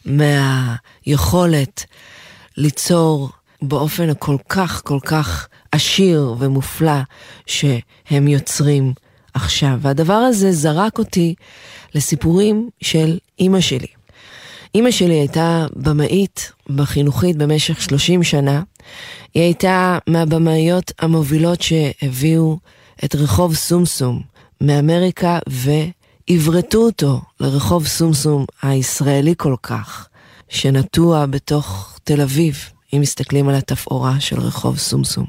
[0.05, 1.85] מהיכולת
[2.57, 3.29] ליצור
[3.61, 6.99] באופן הכל כך כל כך עשיר ומופלא
[7.45, 8.93] שהם יוצרים
[9.33, 9.77] עכשיו.
[9.81, 11.35] והדבר הזה זרק אותי
[11.95, 13.87] לסיפורים של אימא שלי.
[14.75, 18.61] אימא שלי הייתה במאית בחינוכית במשך 30 שנה.
[19.33, 22.57] היא הייתה מהבמאיות המובילות שהביאו
[23.05, 24.21] את רחוב סומסום
[24.61, 30.07] מאמריקה ועברתו אותו לרחוב סומסום הישראלי כל כך,
[30.49, 35.25] שנטוע בתוך תל אביב, אם מסתכלים על התפאורה של רחוב סומסום.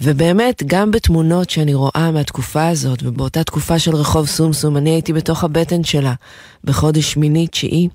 [0.00, 5.44] ובאמת, גם בתמונות שאני רואה מהתקופה הזאת, ובאותה תקופה של רחוב סומסום, אני הייתי בתוך
[5.44, 6.14] הבטן שלה
[6.64, 7.88] בחודש שמיני תשיעי,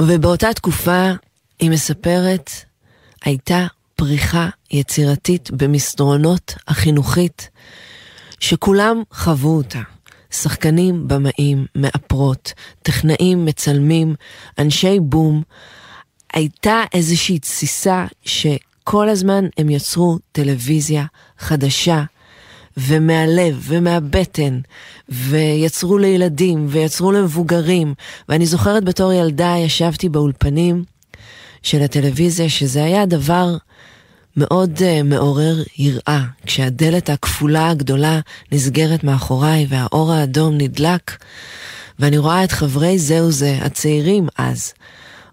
[0.00, 1.10] ובאותה תקופה
[1.60, 2.50] היא מספרת,
[3.24, 7.50] הייתה פריחה יצירתית במסדרונות החינוכית,
[8.40, 9.80] שכולם חוו אותה.
[10.30, 14.14] שחקנים, במאים, מאפרות, טכנאים, מצלמים,
[14.58, 15.42] אנשי בום.
[16.32, 21.04] הייתה איזושהי תסיסה שכל הזמן הם יצרו טלוויזיה
[21.38, 22.02] חדשה
[22.76, 24.60] ומהלב ומהבטן,
[25.08, 27.94] ויצרו לילדים ויצרו למבוגרים.
[28.28, 30.84] ואני זוכרת בתור ילדה ישבתי באולפנים
[31.62, 33.56] של הטלוויזיה, שזה היה דבר
[34.36, 36.22] מאוד uh, מעורר יראה.
[36.46, 38.20] כשהדלת הכפולה הגדולה
[38.52, 41.16] נסגרת מאחוריי והאור האדום נדלק,
[41.98, 44.72] ואני רואה את חברי זהו זה, הצעירים אז,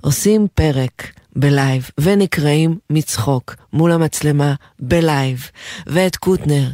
[0.08, 5.50] עושים פרק בלייב, ונקראים מצחוק מול המצלמה בלייב,
[5.88, 6.70] ואת קוטנר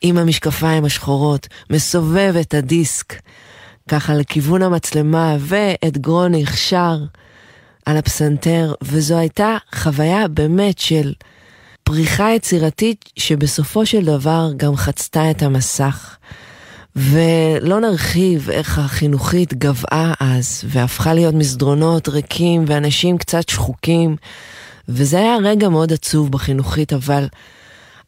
[0.00, 3.14] עם המשקפיים השחורות מסובב את הדיסק
[3.88, 6.96] ככה לכיוון המצלמה, ואת גרוניך שר
[7.86, 11.12] על הפסנתר, וזו הייתה חוויה באמת של
[11.84, 16.16] פריחה יצירתית שבסופו של דבר גם חצתה את המסך.
[16.96, 24.16] ולא נרחיב איך החינוכית גבעה אז, והפכה להיות מסדרונות ריקים ואנשים קצת שחוקים,
[24.88, 27.28] וזה היה רגע מאוד עצוב בחינוכית, אבל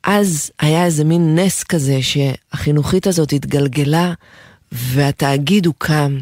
[0.04, 4.12] אז היה איזה מין נס כזה שהחינוכית הזאת התגלגלה
[4.72, 6.18] והתאגיד הוקם,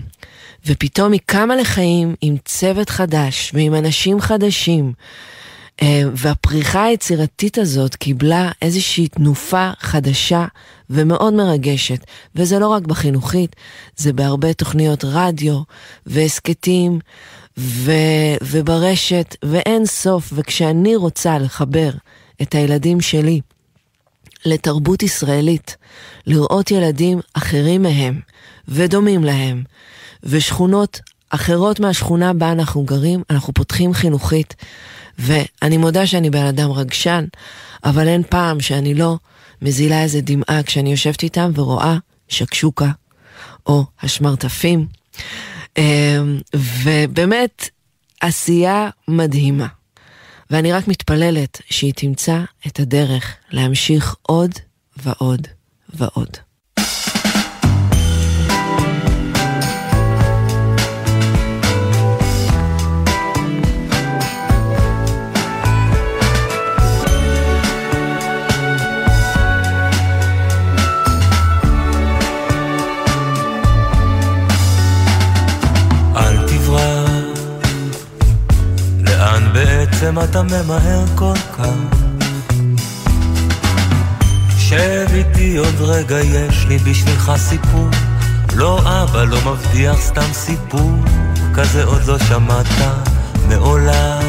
[0.67, 4.93] ופתאום היא קמה לחיים עם צוות חדש ועם אנשים חדשים.
[5.83, 10.47] אה, והפריחה היצירתית הזאת קיבלה איזושהי תנופה חדשה
[10.91, 12.05] ומאוד מרגשת.
[12.35, 13.57] וזה לא רק בחינוכית,
[13.97, 15.61] זה בהרבה תוכניות רדיו
[16.07, 16.99] והסכתים
[17.59, 17.93] ו...
[18.43, 20.33] וברשת ואין סוף.
[20.37, 21.91] וכשאני רוצה לחבר
[22.43, 23.41] את הילדים שלי
[24.45, 25.76] לתרבות ישראלית,
[26.26, 28.20] לראות ילדים אחרים מהם
[28.68, 29.62] ודומים להם,
[30.22, 34.55] ושכונות אחרות מהשכונה בה אנחנו גרים, אנחנו פותחים חינוכית.
[35.19, 37.25] ואני מודה שאני בן אדם רגשן,
[37.85, 39.17] אבל אין פעם שאני לא
[39.63, 41.97] מזילה איזה דמעה כשאני יושבת איתם ורואה
[42.29, 42.91] שקשוקה,
[43.67, 44.87] או השמרטפים.
[45.79, 47.69] אמ, ובאמת,
[48.21, 49.67] עשייה מדהימה.
[50.51, 54.51] ואני רק מתפללת שהיא תמצא את הדרך להמשיך עוד
[54.97, 55.49] ועוד
[55.95, 56.37] ועוד.
[80.43, 81.66] ממהר כל כך.
[84.59, 87.88] שב איתי עוד רגע, יש לי בשבילך סיפור.
[88.55, 90.93] לא אבא, לא מבטיח סתם סיפור.
[91.55, 92.66] כזה עוד לא שמעת
[93.49, 94.22] מעולם.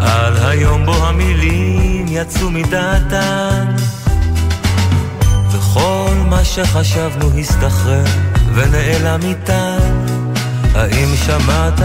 [0.00, 3.76] על היום בו המילים יצאו מדעתן.
[5.50, 8.04] וכל מה שחשבנו הסתחרר
[8.54, 10.06] ונעלם איתן.
[10.74, 11.80] האם שמעת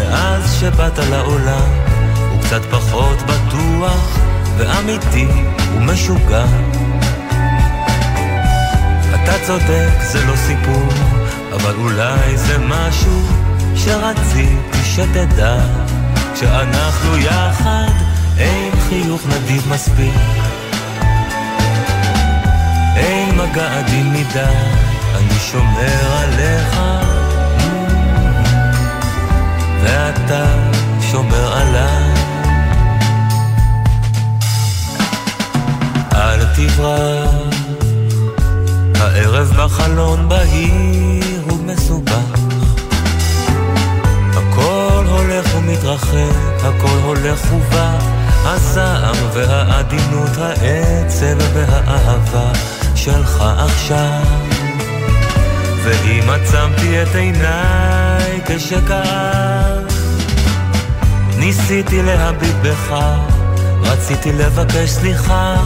[0.00, 1.68] מאז שבאת לעולם
[2.30, 4.18] הוא קצת פחות בטוח
[4.56, 5.28] ואמיתי
[5.76, 6.44] ומשוגע.
[9.14, 10.88] אתה צודק, זה לא סיפור,
[11.52, 13.22] אבל אולי זה משהו
[13.76, 15.60] שרציתי שתדע.
[16.34, 17.92] כשאנחנו יחד
[18.38, 20.14] אין חיוך נדיב מספיק.
[22.96, 24.54] אין מגע עדין מדי,
[25.14, 26.80] אני שומר עליך
[29.82, 30.44] ואתה
[31.10, 32.14] שומר עליי.
[36.14, 37.30] אל תברח,
[38.94, 42.40] הערב בחלון בהיר ומסובך.
[44.32, 47.98] הכל הולך ומתרחק, הכל הולך ובא,
[48.44, 52.52] הזעם והעדינות, העצב והאהבה
[52.94, 54.39] שלך עכשיו.
[55.82, 59.86] ואם עצמתי את עיניי כשכאב,
[61.38, 62.94] ניסיתי להביט בך,
[63.82, 65.56] רציתי לבקש סליחה.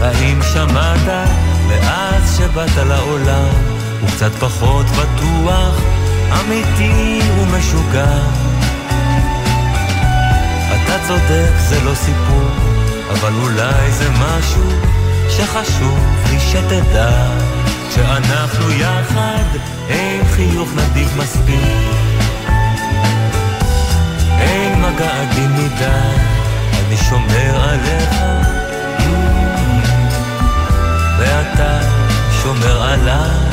[0.00, 1.28] האם שמעת
[1.68, 3.48] מאז שבאת לעולם,
[4.00, 5.80] הוא קצת פחות בטוח,
[6.40, 8.18] אמיתי ומשוגע.
[10.68, 12.48] אתה צודק, זה לא סיפור,
[13.10, 14.70] אבל אולי זה משהו
[15.28, 15.98] שחשוב
[16.30, 17.43] לי שתדע.
[17.94, 21.94] שאנחנו יחד, אין חיוך נדיב מספיק.
[24.40, 26.16] אין מגע עדין מדי,
[26.86, 28.14] אני שומר עליך,
[31.18, 31.80] ואתה
[32.42, 33.43] שומר עליי.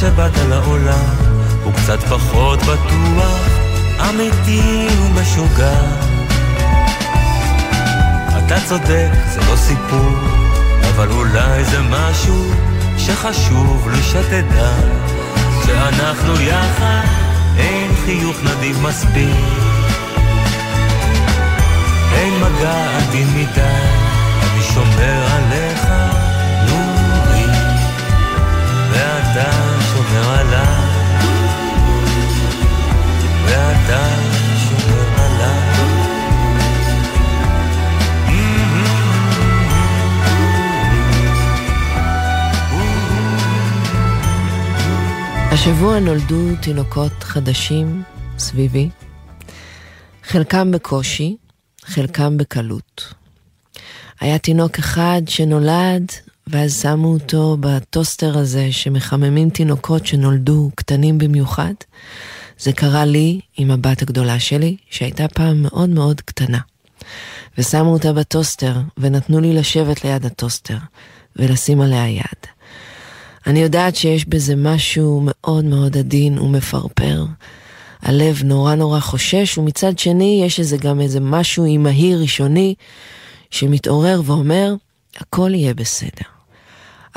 [0.00, 1.14] שבאת לעולם
[1.64, 3.48] הוא קצת פחות בטוח,
[4.10, 5.80] אמיתי ומשוגע.
[8.38, 10.12] אתה צודק, זה לא סיפור,
[10.94, 12.50] אבל אולי זה משהו
[12.98, 14.70] שחשוב לי שתדע,
[15.66, 17.04] שאנחנו יחד,
[17.56, 19.36] אין חיוך נדיב מספיק.
[22.12, 23.60] אין מגע עדין מדי,
[24.42, 25.47] אני שומר עליך,
[45.52, 48.02] השבוע נולדו תינוקות חדשים
[48.38, 48.88] סביבי,
[50.24, 51.36] חלקם בקושי,
[51.84, 53.14] חלקם בקלות.
[54.20, 56.06] היה תינוק אחד שנולד,
[56.46, 61.74] ואז שמו אותו בטוסטר הזה שמחממים תינוקות שנולדו קטנים במיוחד.
[62.58, 66.58] זה קרה לי עם הבת הגדולה שלי, שהייתה פעם מאוד מאוד קטנה.
[67.58, 70.76] ושמו אותה בטוסטר, ונתנו לי לשבת ליד הטוסטר,
[71.36, 72.46] ולשים עליה יד.
[73.46, 77.24] אני יודעת שיש בזה משהו מאוד מאוד עדין ומפרפר.
[78.02, 82.74] הלב נורא נורא חושש, ומצד שני יש איזה גם איזה משהו אימהי ראשוני
[83.50, 84.74] שמתעורר ואומר,
[85.16, 86.37] הכל יהיה בסדר.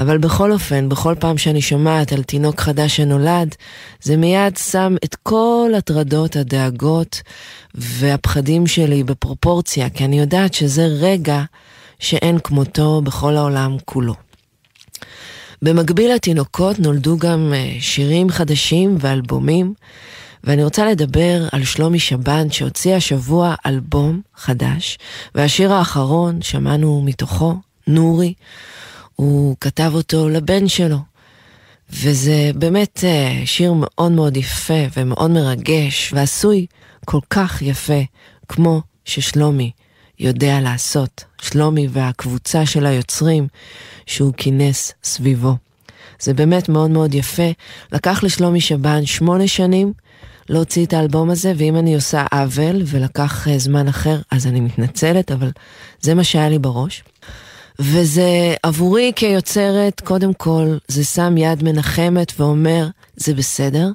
[0.02, 3.56] אבל בכל אופן, בכל פעם שאני שומעת על תינוק חדש שנולד,
[4.02, 7.22] זה מיד שם את כל הטרדות, הדאגות
[7.76, 11.43] והפחדים שלי בפרופורציה, כי אני יודעת שזה רגע
[11.99, 14.14] שאין כמותו בכל העולם כולו.
[15.62, 19.74] במקביל לתינוקות נולדו גם אה, שירים חדשים ואלבומים,
[20.43, 24.97] ואני רוצה לדבר על שלומי שבן שהוציא השבוע אלבום חדש,
[25.36, 27.56] והשיר האחרון, שמענו מתוכו,
[27.88, 28.34] נורי,
[29.16, 30.97] הוא כתב אותו לבן שלו.
[31.89, 36.66] וזה באמת אה, שיר מאוד מאוד יפה ומאוד מרגש, ועשוי
[37.05, 38.01] כל כך יפה,
[38.47, 39.72] כמו ששלומי
[40.20, 41.24] יודע לעשות.
[41.41, 43.47] שלומי והקבוצה של היוצרים
[44.05, 45.55] שהוא כינס סביבו.
[46.20, 47.51] זה באמת מאוד מאוד יפה.
[47.91, 49.93] לקח לשלומי שבן שמונה שנים
[50.49, 55.32] להוציא את האלבום הזה, ואם אני עושה עוול ולקח אה, זמן אחר, אז אני מתנצלת,
[55.32, 55.51] אבל
[56.01, 57.03] זה מה שהיה לי בראש.
[57.84, 63.89] וזה עבורי כיוצרת, קודם כל, זה שם יד מנחמת ואומר, זה בסדר,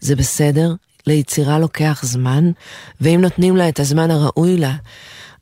[0.00, 0.74] זה בסדר,
[1.06, 2.50] ליצירה לוקח זמן,
[3.00, 4.74] ואם נותנים לה את הזמן הראוי לה,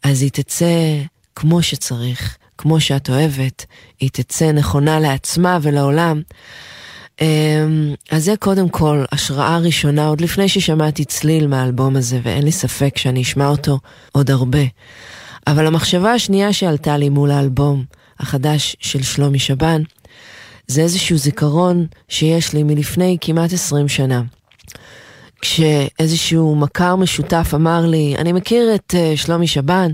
[0.03, 1.01] אז היא תצא
[1.37, 3.67] כמו שצריך, כמו שאת אוהבת,
[4.01, 6.23] היא תצא נכונה לעצמה ולעולם.
[7.21, 12.53] אמ, אז זה קודם כל השראה ראשונה, עוד לפני ששמעתי צליל מהאלבום הזה, ואין לי
[12.53, 13.79] ספק שאני אשמע אותו
[14.13, 14.65] עוד הרבה.
[15.47, 17.85] אבל המחשבה השנייה שעלתה לי מול האלבום
[18.19, 19.83] החדש של שלומי שבן,
[20.67, 24.23] זה איזשהו זיכרון שיש לי מלפני כמעט 20 שנה.
[25.41, 29.91] כשאיזשהו מכר משותף אמר לי, אני מכיר את uh, שלומי שבן,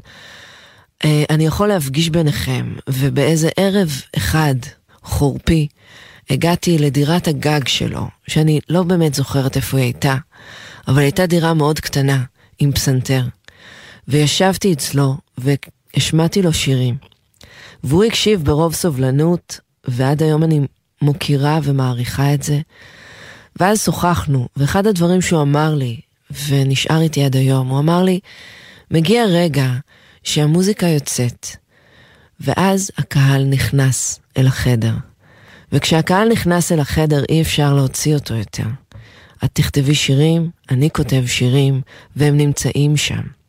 [1.03, 4.55] uh, אני יכול להפגיש ביניכם, ובאיזה ערב אחד,
[5.03, 5.69] חורפי,
[6.31, 10.17] הגעתי לדירת הגג שלו, שאני לא באמת זוכרת איפה היא הייתה,
[10.89, 12.23] אבל הייתה דירה מאוד קטנה,
[12.59, 13.23] עם פסנתר.
[14.09, 16.97] וישבתי אצלו והשמעתי לו שירים.
[17.85, 20.61] והוא הקשיב ברוב סובלנות, ועד היום אני
[21.03, 22.61] מוקירה ומעריכה את זה.
[23.61, 26.01] ואז שוחחנו, ואחד הדברים שהוא אמר לי,
[26.49, 28.21] ונשאר איתי עד היום, הוא אמר לי,
[28.91, 29.73] מגיע רגע
[30.23, 31.47] שהמוזיקה יוצאת,
[32.41, 34.95] ואז הקהל נכנס אל החדר.
[35.73, 38.67] וכשהקהל נכנס אל החדר אי אפשר להוציא אותו יותר.
[39.45, 41.81] את תכתבי שירים, אני כותב שירים,
[42.17, 43.40] והם נמצאים שם.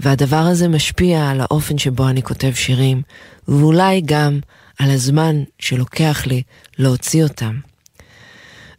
[0.00, 3.02] והדבר הזה משפיע על האופן שבו אני כותב שירים,
[3.48, 4.40] ואולי גם
[4.78, 6.42] על הזמן שלוקח לי
[6.78, 7.58] להוציא אותם.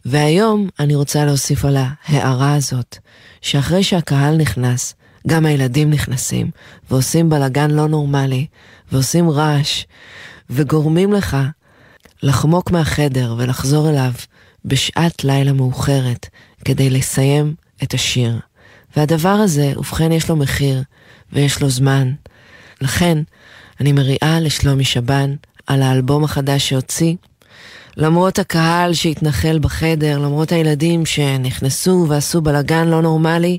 [0.04, 2.98] והיום אני רוצה להוסיף על ההערה הזאת,
[3.40, 4.94] שאחרי שהקהל נכנס,
[5.26, 6.50] גם הילדים נכנסים,
[6.90, 8.46] ועושים בלאגן לא נורמלי,
[8.92, 9.84] ועושים רעש,
[10.50, 11.36] וגורמים לך
[12.22, 14.12] לחמוק מהחדר ולחזור אליו
[14.64, 16.28] בשעת לילה מאוחרת
[16.64, 18.38] כדי לסיים את השיר.
[18.96, 20.82] והדבר הזה, ובכן יש לו מחיר
[21.32, 22.12] ויש לו זמן.
[22.80, 23.18] לכן,
[23.80, 25.34] אני מריעה לשלומי שבן
[25.66, 27.14] על האלבום החדש שהוציא.
[27.96, 33.58] למרות הקהל שהתנחל בחדר, למרות הילדים שנכנסו ועשו בלאגן לא נורמלי,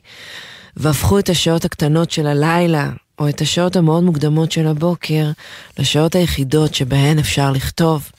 [0.78, 2.90] והפכו את השעות הקטנות של הלילה,
[3.20, 5.32] או את השעות המאוד מוקדמות של הבוקר,
[5.80, 8.12] לשעות היחידות שבהן אפשר לכתוב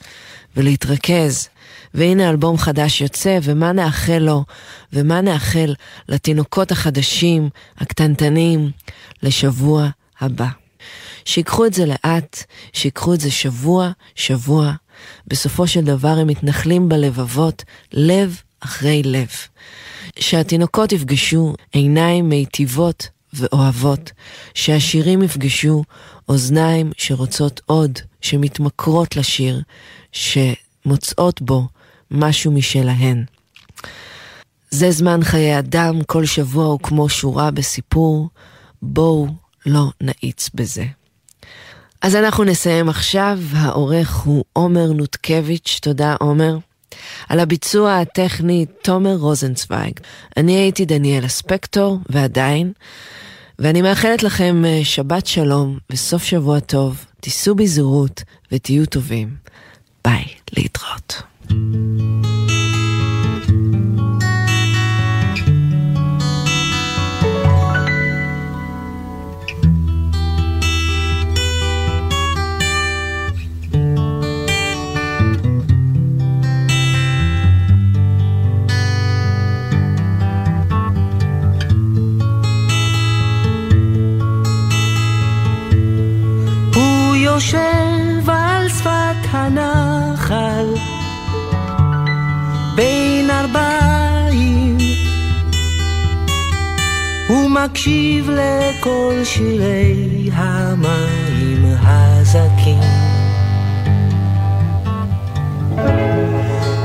[0.56, 1.48] ולהתרכז.
[1.94, 4.44] והנה אלבום חדש יוצא, ומה נאחל לו,
[4.92, 5.74] ומה נאחל
[6.08, 8.70] לתינוקות החדשים, הקטנטנים,
[9.22, 9.88] לשבוע
[10.20, 10.48] הבא.
[11.24, 14.72] שיקחו את זה לאט, שיקחו את זה שבוע, שבוע.
[15.26, 19.28] בסופו של דבר הם מתנחלים בלבבות, לב אחרי לב.
[20.18, 24.12] שהתינוקות יפגשו עיניים מיטיבות ואוהבות,
[24.54, 25.84] שהשירים יפגשו
[26.28, 29.62] אוזניים שרוצות עוד, שמתמכרות לשיר,
[30.12, 31.68] שמוצאות בו
[32.10, 33.24] משהו משלהן.
[34.70, 38.28] זה זמן חיי אדם, כל שבוע הוא כמו שורה בסיפור,
[38.82, 39.26] בואו
[39.66, 40.84] לא נאיץ בזה.
[42.02, 46.58] אז אנחנו נסיים עכשיו, העורך הוא עומר נותקביץ', תודה עומר.
[47.28, 50.00] על הביצוע הטכני תומר רוזנצוויג.
[50.36, 52.72] אני הייתי דניאלה ספקטור, ועדיין,
[53.58, 59.36] ואני מאחלת לכם אה, שבת שלום וסוף שבוע טוב, תיסעו בזהירות ותהיו טובים.
[60.04, 60.24] ביי,
[60.56, 61.29] להתראות.
[87.40, 88.90] יושב על שפת
[89.30, 89.79] הנחל
[97.64, 102.80] ומקשיב לכל שירי המים הזכים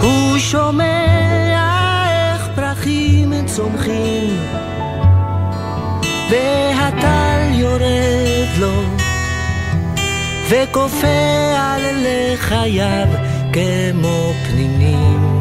[0.02, 2.06] הוא שומע
[2.36, 4.38] איך פרחים צומחים
[6.30, 8.82] והטל יורד לו
[10.50, 11.08] וכופה
[11.58, 13.08] על לחייו
[13.54, 15.35] כמו פנינים.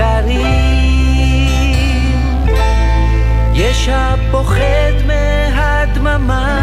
[0.00, 0.60] נזכרים
[3.54, 6.60] יש הפוחד מהדממה.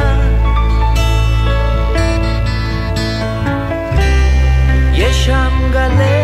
[4.94, 6.17] יש שם גלה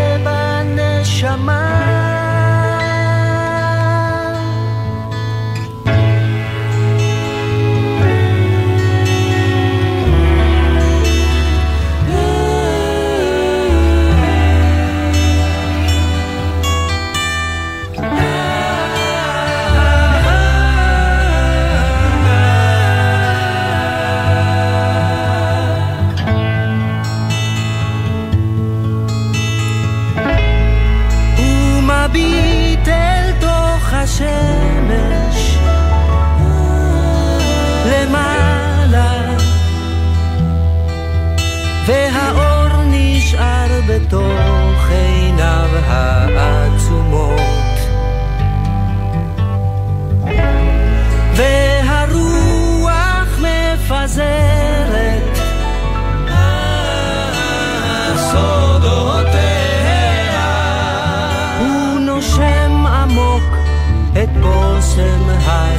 [64.97, 65.77] in the high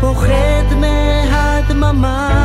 [0.00, 2.43] פוחד מהדממה.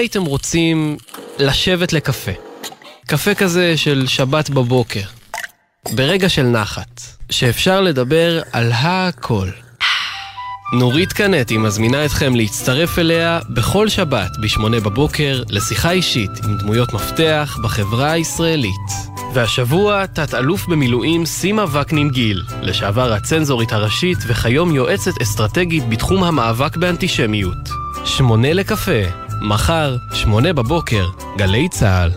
[0.00, 0.96] הייתם רוצים
[1.38, 2.30] לשבת לקפה?
[3.06, 5.00] קפה כזה של שבת בבוקר.
[5.92, 9.48] ברגע של נחת, שאפשר לדבר על הכל.
[10.72, 17.58] נורית קנטי מזמינה אתכם להצטרף אליה בכל שבת ב-8 בבוקר לשיחה אישית עם דמויות מפתח
[17.62, 18.90] בחברה הישראלית.
[19.34, 27.68] והשבוע תת-אלוף במילואים סימה וקנין גיל, לשעבר הצנזורית הראשית וכיום יועצת אסטרטגית בתחום המאבק באנטישמיות.
[28.04, 32.10] שמונה לקפה, מחר, שמונה בבוקר, גלי צה"ל.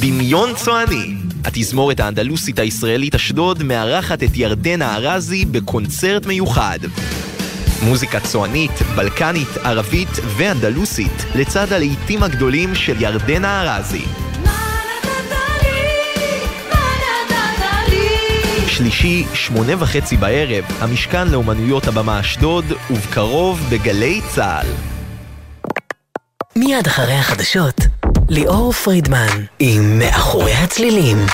[0.00, 1.14] דמיון צועני.
[1.44, 6.78] התזמורת האנדלוסית הישראלית אשדוד מארחת את ירדנה ארזי בקונצרט מיוחד.
[7.82, 14.04] מוזיקה צוענית, בלקנית, ערבית ואנדלוסית, לצד הלהיטים הגדולים של ירדנה ארזי.
[18.74, 24.66] שלישי, שמונה וחצי בערב, המשכן לאומנויות הבמה אשדוד, ובקרוב בגלי צה"ל.
[26.56, 27.80] מיד אחרי החדשות,
[28.28, 31.26] ליאור פרידמן עם מאחורי הצלילים.